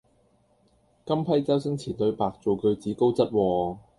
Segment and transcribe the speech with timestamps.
[1.05, 3.77] 今批周星馳對白做句子高質喎